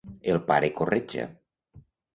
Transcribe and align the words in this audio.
El 0.35 0.39
pare 0.47 0.71
Corretja. 0.81 1.29